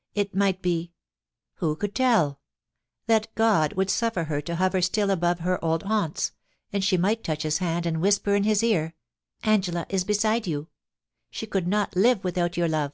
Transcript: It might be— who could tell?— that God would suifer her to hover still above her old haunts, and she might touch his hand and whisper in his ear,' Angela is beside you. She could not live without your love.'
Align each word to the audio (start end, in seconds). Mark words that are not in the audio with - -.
It 0.16 0.34
might 0.34 0.60
be— 0.60 0.90
who 1.58 1.76
could 1.76 1.94
tell?— 1.94 2.40
that 3.06 3.32
God 3.36 3.74
would 3.74 3.86
suifer 3.86 4.26
her 4.26 4.40
to 4.40 4.56
hover 4.56 4.82
still 4.82 5.08
above 5.08 5.38
her 5.38 5.64
old 5.64 5.84
haunts, 5.84 6.32
and 6.72 6.82
she 6.82 6.96
might 6.96 7.22
touch 7.22 7.44
his 7.44 7.58
hand 7.58 7.86
and 7.86 8.02
whisper 8.02 8.34
in 8.34 8.42
his 8.42 8.64
ear,' 8.64 8.96
Angela 9.54 9.86
is 9.88 10.02
beside 10.02 10.48
you. 10.48 10.66
She 11.30 11.46
could 11.46 11.68
not 11.68 11.94
live 11.94 12.24
without 12.24 12.56
your 12.56 12.66
love.' 12.68 12.92